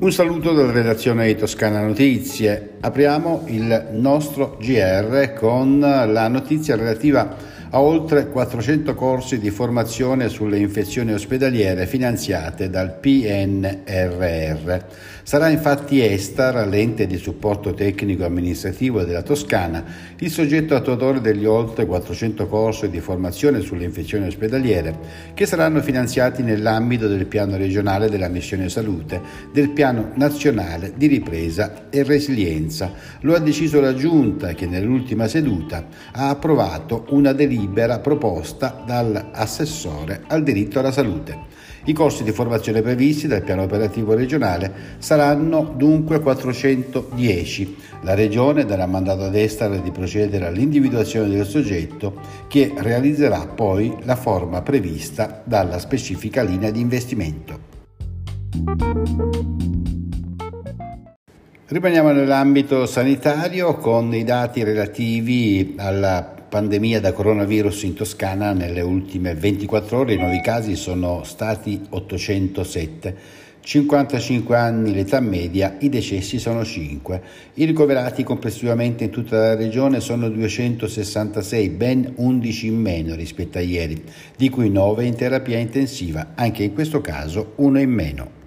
Un 0.00 0.12
saluto 0.12 0.52
dalla 0.52 0.70
redazione 0.70 1.26
di 1.26 1.34
Toscana 1.34 1.84
Notizie. 1.84 2.74
Apriamo 2.78 3.46
il 3.46 3.88
nostro 3.94 4.56
GR 4.60 5.32
con 5.32 5.80
la 5.80 6.28
notizia 6.28 6.76
relativa 6.76 7.34
a 7.70 7.80
oltre 7.80 8.28
400 8.28 8.94
corsi 8.94 9.38
di 9.38 9.50
formazione 9.50 10.28
sulle 10.28 10.58
infezioni 10.58 11.12
ospedaliere 11.12 11.86
finanziate 11.86 12.70
dal 12.70 12.94
PNRR. 12.98 14.76
Sarà 15.22 15.50
infatti 15.50 16.00
Estar, 16.00 16.66
l'ente 16.66 17.06
di 17.06 17.18
supporto 17.18 17.74
tecnico 17.74 18.24
amministrativo 18.24 19.04
della 19.04 19.20
Toscana, 19.20 19.84
il 20.20 20.30
soggetto 20.30 20.74
attuatore 20.74 21.20
degli 21.20 21.44
oltre 21.44 21.84
400 21.84 22.46
corsi 22.46 22.88
di 22.88 23.00
formazione 23.00 23.60
sulle 23.60 23.84
infezioni 23.84 24.26
ospedaliere 24.26 24.96
che 25.34 25.44
saranno 25.44 25.82
finanziati 25.82 26.42
nell'ambito 26.42 27.08
del 27.08 27.26
piano 27.26 27.58
regionale 27.58 28.08
della 28.08 28.28
missione 28.28 28.70
salute, 28.70 29.20
del 29.52 29.68
piano 29.68 29.87
nazionale 29.92 30.92
di 30.96 31.06
ripresa 31.06 31.88
e 31.90 32.02
resilienza. 32.02 32.92
Lo 33.20 33.34
ha 33.34 33.38
deciso 33.38 33.80
la 33.80 33.94
Giunta 33.94 34.54
che 34.54 34.66
nell'ultima 34.66 35.28
seduta 35.28 35.86
ha 36.12 36.28
approvato 36.28 37.06
una 37.10 37.32
delibera 37.32 37.98
proposta 38.00 38.82
dall'assessore 38.84 40.22
al 40.26 40.42
diritto 40.42 40.78
alla 40.78 40.92
salute. 40.92 41.56
I 41.84 41.94
corsi 41.94 42.22
di 42.22 42.32
formazione 42.32 42.82
previsti 42.82 43.26
dal 43.26 43.42
piano 43.42 43.62
operativo 43.62 44.12
regionale 44.12 44.70
saranno 44.98 45.72
dunque 45.74 46.20
410. 46.20 47.76
La 48.02 48.14
Regione 48.14 48.66
darà 48.66 48.86
mandato 48.86 49.24
ad 49.24 49.34
Estar 49.34 49.80
di 49.80 49.90
procedere 49.90 50.46
all'individuazione 50.46 51.30
del 51.30 51.46
soggetto 51.46 52.20
che 52.46 52.74
realizzerà 52.76 53.46
poi 53.46 53.96
la 54.02 54.16
forma 54.16 54.60
prevista 54.60 55.40
dalla 55.44 55.78
specifica 55.78 56.42
linea 56.42 56.70
di 56.70 56.80
investimento. 56.80 57.77
Rimaniamo 61.70 62.12
nell'ambito 62.12 62.86
sanitario 62.86 63.74
con 63.74 64.14
i 64.14 64.24
dati 64.24 64.64
relativi 64.64 65.74
alla 65.76 66.22
pandemia 66.48 66.98
da 66.98 67.12
coronavirus 67.12 67.82
in 67.82 67.94
Toscana 67.94 68.52
nelle 68.52 68.80
ultime 68.80 69.34
24 69.34 69.98
ore 69.98 70.14
i 70.14 70.16
nuovi 70.16 70.40
casi 70.40 70.76
sono 70.76 71.24
stati 71.24 71.78
807. 71.90 73.16
55 73.60 74.56
anni 74.56 74.94
l'età 74.94 75.20
media, 75.20 75.76
i 75.80 75.90
decessi 75.90 76.38
sono 76.38 76.64
5. 76.64 77.22
I 77.54 77.66
ricoverati 77.66 78.22
complessivamente 78.24 79.04
in 79.04 79.10
tutta 79.10 79.36
la 79.36 79.54
regione 79.54 80.00
sono 80.00 80.30
266, 80.30 81.68
ben 81.68 82.14
11 82.16 82.66
in 82.66 82.80
meno 82.80 83.14
rispetto 83.14 83.58
a 83.58 83.60
ieri, 83.60 84.02
di 84.34 84.48
cui 84.48 84.70
9 84.70 85.04
in 85.04 85.16
terapia 85.16 85.58
intensiva, 85.58 86.28
anche 86.34 86.62
in 86.62 86.72
questo 86.72 87.02
caso 87.02 87.52
uno 87.56 87.78
in 87.78 87.90
meno. 87.90 88.37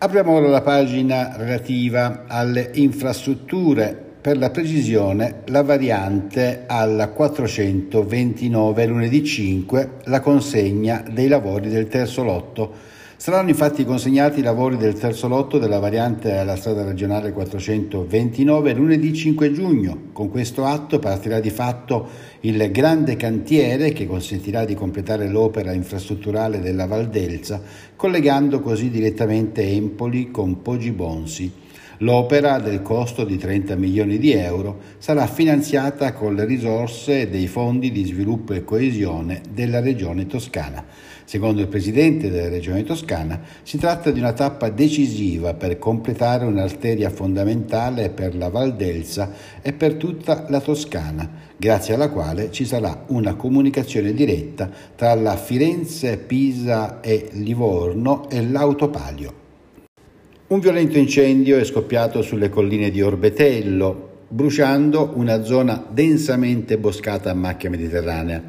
Apriamo 0.00 0.30
ora 0.30 0.46
la 0.46 0.60
pagina 0.60 1.34
relativa 1.36 2.22
alle 2.28 2.70
infrastrutture 2.74 4.00
per 4.20 4.38
la 4.38 4.50
precisione 4.50 5.42
la 5.46 5.64
variante 5.64 6.66
alla 6.68 7.08
429 7.08 8.86
lunedì 8.86 9.24
5 9.24 9.90
la 10.04 10.20
consegna 10.20 11.02
dei 11.10 11.26
lavori 11.26 11.68
del 11.68 11.88
terzo 11.88 12.22
lotto. 12.22 12.72
Saranno 13.20 13.48
infatti 13.48 13.84
consegnati 13.84 14.38
i 14.38 14.44
lavori 14.44 14.76
del 14.76 14.94
terzo 14.94 15.26
lotto 15.26 15.58
della 15.58 15.80
variante 15.80 16.36
alla 16.36 16.54
strada 16.54 16.84
regionale 16.84 17.32
429 17.32 18.72
lunedì 18.74 19.12
5 19.12 19.50
giugno. 19.50 20.02
Con 20.12 20.30
questo 20.30 20.64
atto 20.64 21.00
partirà 21.00 21.40
di 21.40 21.50
fatto 21.50 22.06
il 22.42 22.70
grande 22.70 23.16
cantiere 23.16 23.90
che 23.90 24.06
consentirà 24.06 24.64
di 24.64 24.76
completare 24.76 25.26
l'opera 25.26 25.72
infrastrutturale 25.72 26.60
della 26.60 26.86
Valdelsa, 26.86 27.60
collegando 27.96 28.60
così 28.60 28.88
direttamente 28.88 29.68
Empoli 29.68 30.30
con 30.30 30.62
Pogi 30.62 30.92
Bonsi. 30.92 31.52
L'opera, 32.02 32.60
del 32.60 32.80
costo 32.80 33.24
di 33.24 33.36
30 33.36 33.74
milioni 33.74 34.18
di 34.18 34.30
euro, 34.30 34.78
sarà 34.98 35.26
finanziata 35.26 36.12
con 36.12 36.36
le 36.36 36.44
risorse 36.44 37.28
dei 37.28 37.48
fondi 37.48 37.90
di 37.90 38.04
sviluppo 38.04 38.52
e 38.52 38.62
coesione 38.62 39.40
della 39.50 39.80
Regione 39.80 40.26
Toscana. 40.26 40.84
Secondo 41.24 41.60
il 41.60 41.66
Presidente 41.66 42.30
della 42.30 42.48
Regione 42.48 42.84
Toscana, 42.84 43.40
si 43.64 43.78
tratta 43.78 44.12
di 44.12 44.20
una 44.20 44.32
tappa 44.32 44.68
decisiva 44.68 45.54
per 45.54 45.78
completare 45.78 46.44
un'arteria 46.44 47.10
fondamentale 47.10 48.10
per 48.10 48.36
la 48.36 48.48
Valdelsa 48.48 49.32
e 49.60 49.72
per 49.72 49.94
tutta 49.94 50.46
la 50.48 50.60
Toscana, 50.60 51.28
grazie 51.56 51.94
alla 51.94 52.10
quale 52.10 52.52
ci 52.52 52.64
sarà 52.64 53.06
una 53.08 53.34
comunicazione 53.34 54.12
diretta 54.12 54.70
tra 54.94 55.14
la 55.14 55.36
Firenze, 55.36 56.16
Pisa 56.16 57.00
e 57.00 57.30
Livorno 57.32 58.30
e 58.30 58.40
l'Autopalio. 58.40 59.47
Un 60.48 60.60
violento 60.60 60.96
incendio 60.96 61.58
è 61.58 61.64
scoppiato 61.64 62.22
sulle 62.22 62.48
colline 62.48 62.90
di 62.90 63.02
Orbetello, 63.02 64.24
bruciando 64.28 65.12
una 65.16 65.44
zona 65.44 65.84
densamente 65.90 66.78
boscata 66.78 67.30
a 67.30 67.34
macchia 67.34 67.68
mediterranea. 67.68 68.42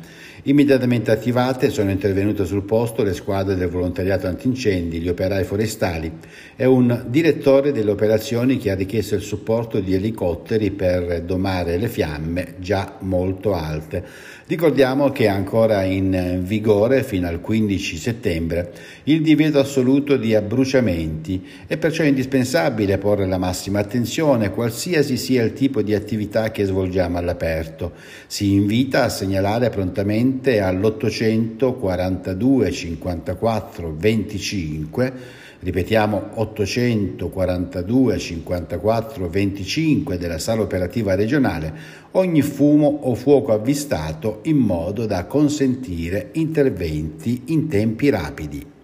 Immediatamente 0.44 1.12
attivate 1.12 1.70
sono 1.70 1.92
intervenute 1.92 2.46
sul 2.46 2.64
posto 2.64 3.04
le 3.04 3.14
squadre 3.14 3.56
del 3.56 3.68
volontariato 3.68 4.28
antincendi, 4.28 5.00
gli 5.00 5.10
operai 5.10 5.44
forestali 5.44 6.10
e 6.56 6.66
un 6.66 7.06
direttore 7.08 7.74
delle 7.74 7.92
operazioni 7.92 8.58
che 8.58 8.72
ha 8.72 8.76
richiesto 8.76 9.16
il 9.16 9.22
supporto 9.22 9.82
di 9.82 9.94
elicotteri 9.94 10.72
per 10.72 11.24
domare 11.24 11.78
le 11.78 11.90
fiamme 11.90 12.56
già 12.60 12.96
molto 13.00 13.54
alte. 13.54 14.38
Ricordiamo 14.48 15.12
che 15.12 15.26
è 15.26 15.28
ancora 15.28 15.84
in 15.84 16.40
vigore 16.44 17.04
fino 17.04 17.28
al 17.28 17.42
15 17.42 17.98
settembre 17.98 18.72
il 19.04 19.22
divieto 19.22 19.60
assoluto 19.60 20.18
di 20.18 20.34
abbruciamenti 20.34 21.46
e 21.68 21.78
perciò 21.78 22.04
è 22.04 22.08
indispensabile 22.08 22.98
porre 22.98 23.28
la 23.28 23.38
massima 23.38 23.80
attenzione 23.80 24.50
qualsiasi 24.50 25.18
sia 25.18 25.44
il 25.44 25.54
tipo 25.54 25.82
di 25.82 25.94
attività 25.94 26.50
che 26.50 26.66
svolgiamo 26.66 27.18
all'aperto. 27.18 27.92
Si 28.26 28.54
invita 28.54 29.04
a 29.04 29.10
segnalare 29.10 29.70
prontamente 29.70 30.29
direttamente 30.30 30.60
all'842 30.60 32.72
54 32.72 33.96
25, 33.98 35.14
ripetiamo 35.62 36.30
842 36.36 38.18
54 38.18 39.30
25 39.30 40.18
della 40.18 40.38
sala 40.38 40.62
operativa 40.62 41.16
regionale, 41.16 41.74
ogni 42.12 42.42
fumo 42.42 43.00
o 43.04 43.14
fuoco 43.16 43.52
avvistato 43.52 44.40
in 44.44 44.58
modo 44.58 45.06
da 45.06 45.26
consentire 45.26 46.30
interventi 46.34 47.42
in 47.48 47.68
tempi 47.68 48.10
rapidi. 48.10 48.78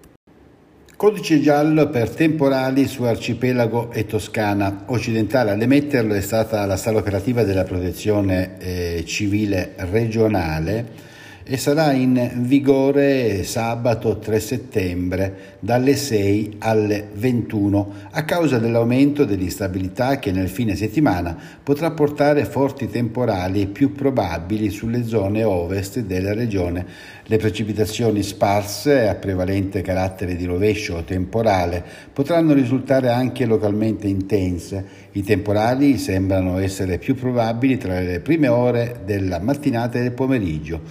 Codice 0.97 1.41
giallo 1.41 1.89
per 1.89 2.09
temporali 2.09 2.87
su 2.87 3.03
arcipelago 3.03 3.91
e 3.91 4.05
Toscana 4.05 4.83
occidentale. 4.85 5.51
Ad 5.51 5.61
emetterlo 5.61 6.13
è 6.13 6.21
stata 6.21 6.65
la 6.65 6.77
sala 6.77 6.99
operativa 6.99 7.43
della 7.43 7.65
protezione 7.65 8.57
eh, 8.59 9.03
civile 9.05 9.73
regionale 9.75 11.14
e 11.47 11.57
sarà 11.57 11.91
in 11.91 12.31
vigore 12.37 13.43
sabato 13.43 14.17
3 14.17 14.39
settembre 14.39 15.35
dalle 15.59 15.95
6 15.95 16.55
alle 16.57 17.09
21 17.13 17.93
a 18.09 18.23
causa 18.23 18.57
dell'aumento 18.57 19.25
dell'instabilità 19.25 20.17
che 20.17 20.31
nel 20.31 20.49
fine 20.49 20.75
settimana 20.75 21.37
potrà 21.61 21.91
portare 21.91 22.45
forti 22.45 22.89
temporali 22.89 23.67
più 23.67 23.91
probabili 23.91 24.71
sulle 24.71 25.05
zone 25.05 25.43
ovest 25.43 25.99
della 25.99 26.33
regione. 26.33 27.13
Le 27.25 27.37
precipitazioni 27.37 28.23
sparse 28.23 29.07
a 29.07 29.13
prevalente 29.13 29.83
carattere 29.83 30.35
di 30.35 30.45
rovescio 30.45 30.95
o 30.95 31.03
temporale 31.03 31.83
potranno 32.11 32.53
risultare 32.53 33.09
anche 33.09 33.45
localmente 33.45 34.07
intense. 34.07 35.03
I 35.11 35.21
temporali 35.21 35.99
sembrano 35.99 36.57
essere 36.57 36.97
più 36.97 37.13
probabili 37.13 37.77
tra 37.77 37.99
le 37.99 38.19
prime 38.19 38.47
ore 38.47 39.01
della 39.05 39.39
mattinata 39.39 39.99
e 39.99 40.01
del 40.01 40.11
pomeriggio 40.11 40.81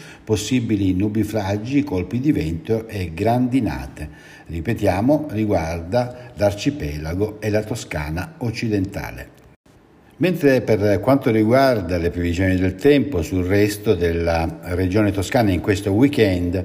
possibili 0.44 0.92
nubifragi, 0.92 1.84
colpi 1.84 2.20
di 2.20 2.30
vento 2.30 2.86
e 2.86 3.14
grandinate. 3.14 4.10
Ripetiamo, 4.48 5.28
riguarda 5.30 6.32
l'arcipelago 6.34 7.40
e 7.40 7.48
la 7.48 7.62
Toscana 7.62 8.34
occidentale. 8.36 9.43
Mentre 10.18 10.60
per 10.60 11.00
quanto 11.00 11.32
riguarda 11.32 11.98
le 11.98 12.10
previsioni 12.10 12.54
del 12.54 12.76
tempo 12.76 13.20
sul 13.22 13.44
resto 13.44 13.96
della 13.96 14.60
regione 14.62 15.10
toscana 15.10 15.50
in 15.50 15.60
questo 15.60 15.90
weekend, 15.90 16.64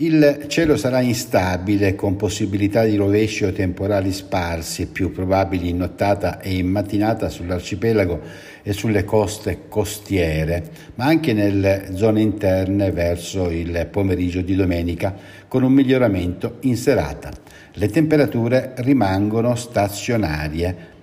il 0.00 0.46
cielo 0.48 0.76
sarà 0.76 1.00
instabile 1.00 1.94
con 1.94 2.16
possibilità 2.16 2.82
di 2.84 2.96
rovesci 2.96 3.44
o 3.44 3.52
temporali 3.52 4.12
sparsi, 4.12 4.88
più 4.88 5.12
probabili 5.12 5.68
in 5.68 5.76
nottata 5.76 6.40
e 6.40 6.56
in 6.56 6.66
mattinata 6.66 7.28
sull'arcipelago 7.28 8.20
e 8.64 8.72
sulle 8.72 9.04
coste 9.04 9.68
costiere, 9.68 10.64
ma 10.96 11.04
anche 11.04 11.32
nelle 11.32 11.90
zone 11.94 12.20
interne 12.20 12.90
verso 12.90 13.48
il 13.48 13.86
pomeriggio 13.88 14.40
di 14.40 14.56
domenica, 14.56 15.14
con 15.46 15.62
un 15.62 15.72
miglioramento 15.72 16.56
in 16.60 16.76
serata. 16.76 17.30
Le 17.74 17.88
temperature 17.88 18.72
rimangono 18.78 19.54
stazionarie 19.54 20.96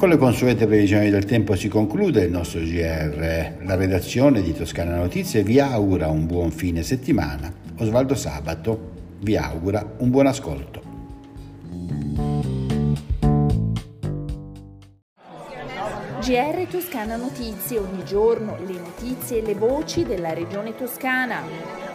Con 0.00 0.08
le 0.08 0.16
consuete 0.16 0.66
previsioni 0.66 1.10
del 1.10 1.26
tempo 1.26 1.54
si 1.54 1.68
conclude 1.68 2.22
il 2.22 2.30
nostro 2.30 2.60
GR. 2.60 3.56
La 3.66 3.74
redazione 3.74 4.40
di 4.40 4.54
Toscana 4.54 4.96
Notizie 4.96 5.42
vi 5.42 5.60
augura 5.60 6.08
un 6.08 6.24
buon 6.24 6.50
fine 6.50 6.82
settimana. 6.82 7.52
Osvaldo 7.76 8.14
Sabato 8.14 8.92
vi 9.18 9.36
augura 9.36 9.96
un 9.98 10.08
buon 10.08 10.26
ascolto. 10.26 10.82
GR 16.24 16.66
Toscana 16.70 17.16
Notizie, 17.16 17.76
ogni 17.76 18.02
giorno 18.02 18.56
le 18.66 18.78
notizie 18.78 19.40
e 19.40 19.42
le 19.42 19.54
voci 19.54 20.06
della 20.06 20.32
regione 20.32 20.74
toscana. 20.74 21.89